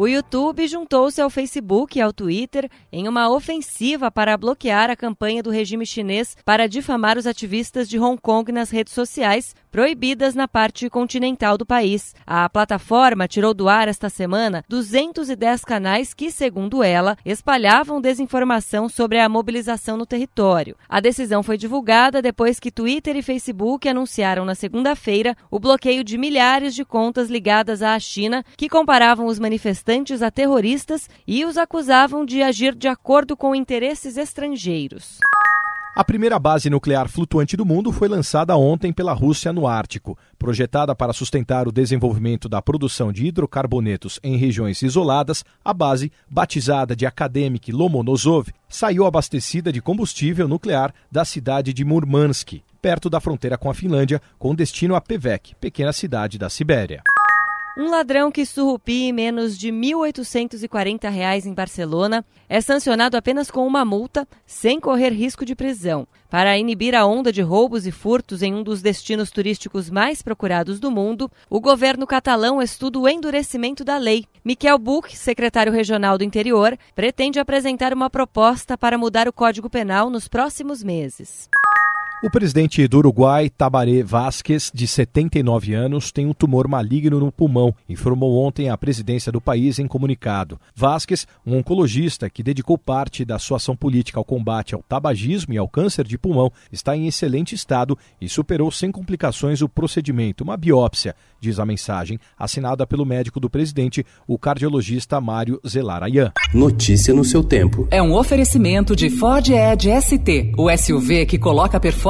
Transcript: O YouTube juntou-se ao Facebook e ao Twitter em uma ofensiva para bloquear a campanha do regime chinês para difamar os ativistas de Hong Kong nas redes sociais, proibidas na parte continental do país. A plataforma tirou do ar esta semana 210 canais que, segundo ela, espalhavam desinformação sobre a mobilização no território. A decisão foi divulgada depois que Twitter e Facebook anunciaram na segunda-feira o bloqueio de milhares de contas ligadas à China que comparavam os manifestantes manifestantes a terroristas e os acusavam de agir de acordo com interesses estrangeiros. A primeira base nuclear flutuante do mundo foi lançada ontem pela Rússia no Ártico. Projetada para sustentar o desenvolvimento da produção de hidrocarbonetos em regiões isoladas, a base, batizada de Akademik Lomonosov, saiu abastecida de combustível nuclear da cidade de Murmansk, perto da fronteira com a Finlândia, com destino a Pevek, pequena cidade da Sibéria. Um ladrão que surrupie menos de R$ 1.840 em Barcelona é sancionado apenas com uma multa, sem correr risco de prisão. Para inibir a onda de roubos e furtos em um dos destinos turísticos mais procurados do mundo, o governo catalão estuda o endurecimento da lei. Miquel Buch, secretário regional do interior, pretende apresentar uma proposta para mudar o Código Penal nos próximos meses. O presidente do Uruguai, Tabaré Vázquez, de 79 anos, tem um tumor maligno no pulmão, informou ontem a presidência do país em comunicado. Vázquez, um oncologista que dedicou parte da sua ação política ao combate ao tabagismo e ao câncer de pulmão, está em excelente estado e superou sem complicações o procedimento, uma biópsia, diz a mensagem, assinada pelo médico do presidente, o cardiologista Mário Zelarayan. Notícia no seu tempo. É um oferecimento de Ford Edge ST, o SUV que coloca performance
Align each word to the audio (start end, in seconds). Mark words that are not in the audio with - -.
O 0.00 0.08
YouTube 0.08 0.66
juntou-se 0.66 1.20
ao 1.20 1.28
Facebook 1.28 1.98
e 1.98 2.00
ao 2.00 2.10
Twitter 2.10 2.70
em 2.90 3.06
uma 3.06 3.28
ofensiva 3.28 4.10
para 4.10 4.34
bloquear 4.34 4.88
a 4.88 4.96
campanha 4.96 5.42
do 5.42 5.50
regime 5.50 5.84
chinês 5.84 6.34
para 6.42 6.66
difamar 6.66 7.18
os 7.18 7.26
ativistas 7.26 7.86
de 7.86 7.98
Hong 7.98 8.18
Kong 8.18 8.50
nas 8.50 8.70
redes 8.70 8.94
sociais, 8.94 9.54
proibidas 9.70 10.34
na 10.34 10.48
parte 10.48 10.88
continental 10.88 11.58
do 11.58 11.66
país. 11.66 12.14
A 12.26 12.48
plataforma 12.48 13.28
tirou 13.28 13.52
do 13.52 13.68
ar 13.68 13.88
esta 13.88 14.08
semana 14.08 14.64
210 14.70 15.66
canais 15.66 16.14
que, 16.14 16.30
segundo 16.30 16.82
ela, 16.82 17.14
espalhavam 17.22 18.00
desinformação 18.00 18.88
sobre 18.88 19.18
a 19.18 19.28
mobilização 19.28 19.98
no 19.98 20.06
território. 20.06 20.78
A 20.88 20.98
decisão 20.98 21.42
foi 21.42 21.58
divulgada 21.58 22.22
depois 22.22 22.58
que 22.58 22.70
Twitter 22.70 23.16
e 23.16 23.22
Facebook 23.22 23.86
anunciaram 23.86 24.46
na 24.46 24.54
segunda-feira 24.54 25.36
o 25.50 25.60
bloqueio 25.60 26.02
de 26.02 26.16
milhares 26.16 26.74
de 26.74 26.86
contas 26.86 27.28
ligadas 27.28 27.82
à 27.82 27.98
China 27.98 28.42
que 28.56 28.66
comparavam 28.66 29.26
os 29.26 29.38
manifestantes 29.38 29.89
manifestantes 29.90 30.22
a 30.22 30.30
terroristas 30.30 31.08
e 31.26 31.44
os 31.44 31.56
acusavam 31.56 32.24
de 32.24 32.42
agir 32.42 32.74
de 32.74 32.86
acordo 32.86 33.36
com 33.36 33.54
interesses 33.54 34.16
estrangeiros. 34.16 35.18
A 35.96 36.04
primeira 36.04 36.38
base 36.38 36.70
nuclear 36.70 37.08
flutuante 37.08 37.56
do 37.56 37.66
mundo 37.66 37.90
foi 37.90 38.08
lançada 38.08 38.56
ontem 38.56 38.92
pela 38.92 39.12
Rússia 39.12 39.52
no 39.52 39.66
Ártico. 39.66 40.16
Projetada 40.38 40.94
para 40.94 41.12
sustentar 41.12 41.66
o 41.66 41.72
desenvolvimento 41.72 42.48
da 42.48 42.62
produção 42.62 43.12
de 43.12 43.26
hidrocarbonetos 43.26 44.20
em 44.22 44.36
regiões 44.36 44.80
isoladas, 44.82 45.44
a 45.64 45.74
base, 45.74 46.12
batizada 46.30 46.94
de 46.94 47.04
Akademik 47.04 47.72
Lomonosov, 47.72 48.48
saiu 48.68 49.04
abastecida 49.04 49.72
de 49.72 49.82
combustível 49.82 50.46
nuclear 50.46 50.94
da 51.10 51.24
cidade 51.24 51.72
de 51.72 51.84
Murmansk, 51.84 52.62
perto 52.80 53.10
da 53.10 53.20
fronteira 53.20 53.58
com 53.58 53.68
a 53.68 53.74
Finlândia, 53.74 54.22
com 54.38 54.54
destino 54.54 54.94
a 54.94 55.00
Pevek, 55.00 55.56
pequena 55.56 55.92
cidade 55.92 56.38
da 56.38 56.48
Sibéria. 56.48 57.02
Um 57.78 57.88
ladrão 57.88 58.32
que 58.32 58.44
surrupie 58.44 59.12
menos 59.12 59.56
de 59.56 59.70
R$ 59.70 59.76
1.840 59.76 61.46
em 61.46 61.54
Barcelona 61.54 62.24
é 62.48 62.60
sancionado 62.60 63.16
apenas 63.16 63.48
com 63.48 63.64
uma 63.64 63.84
multa, 63.84 64.26
sem 64.44 64.80
correr 64.80 65.10
risco 65.10 65.44
de 65.44 65.54
prisão. 65.54 66.06
Para 66.28 66.58
inibir 66.58 66.96
a 66.96 67.06
onda 67.06 67.32
de 67.32 67.42
roubos 67.42 67.86
e 67.86 67.92
furtos 67.92 68.42
em 68.42 68.52
um 68.52 68.64
dos 68.64 68.82
destinos 68.82 69.30
turísticos 69.30 69.88
mais 69.88 70.20
procurados 70.20 70.80
do 70.80 70.90
mundo, 70.90 71.30
o 71.48 71.60
governo 71.60 72.08
catalão 72.08 72.60
estuda 72.60 72.98
o 72.98 73.08
endurecimento 73.08 73.84
da 73.84 73.98
lei. 73.98 74.24
Miquel 74.44 74.76
Buch, 74.76 75.16
secretário 75.16 75.72
regional 75.72 76.18
do 76.18 76.24
interior, 76.24 76.76
pretende 76.94 77.38
apresentar 77.38 77.94
uma 77.94 78.10
proposta 78.10 78.76
para 78.76 78.98
mudar 78.98 79.28
o 79.28 79.32
Código 79.32 79.70
Penal 79.70 80.10
nos 80.10 80.26
próximos 80.26 80.82
meses. 80.82 81.48
O 82.22 82.28
presidente 82.28 82.86
do 82.86 82.98
Uruguai, 82.98 83.48
Tabaré 83.48 84.02
Vázquez, 84.02 84.70
de 84.74 84.86
79 84.86 85.72
anos, 85.72 86.12
tem 86.12 86.26
um 86.26 86.34
tumor 86.34 86.68
maligno 86.68 87.18
no 87.18 87.32
pulmão, 87.32 87.74
informou 87.88 88.44
ontem 88.44 88.68
a 88.68 88.76
presidência 88.76 89.32
do 89.32 89.40
país 89.40 89.78
em 89.78 89.86
comunicado. 89.86 90.60
Vázquez, 90.76 91.26
um 91.46 91.56
oncologista 91.56 92.28
que 92.28 92.42
dedicou 92.42 92.76
parte 92.76 93.24
da 93.24 93.38
sua 93.38 93.56
ação 93.56 93.74
política 93.74 94.20
ao 94.20 94.24
combate 94.24 94.74
ao 94.74 94.82
tabagismo 94.82 95.54
e 95.54 95.56
ao 95.56 95.66
câncer 95.66 96.06
de 96.06 96.18
pulmão, 96.18 96.52
está 96.70 96.94
em 96.94 97.06
excelente 97.06 97.54
estado 97.54 97.96
e 98.20 98.28
superou 98.28 98.70
sem 98.70 98.92
complicações 98.92 99.62
o 99.62 99.68
procedimento, 99.68 100.44
uma 100.44 100.58
biópsia, 100.58 101.16
diz 101.40 101.58
a 101.58 101.64
mensagem, 101.64 102.20
assinada 102.38 102.86
pelo 102.86 103.06
médico 103.06 103.40
do 103.40 103.48
presidente, 103.48 104.04
o 104.28 104.38
cardiologista 104.38 105.18
Mário 105.22 105.58
Zelarayan. 105.66 106.32
Notícia 106.52 107.14
no 107.14 107.24
seu 107.24 107.42
tempo. 107.42 107.88
É 107.90 108.02
um 108.02 108.12
oferecimento 108.12 108.94
de 108.94 109.08
Ford 109.08 109.48
Edge 109.48 109.88
ST, 110.02 110.52
o 110.58 110.68
SUV 110.76 111.24
que 111.24 111.38
coloca 111.38 111.80
performance 111.80 112.09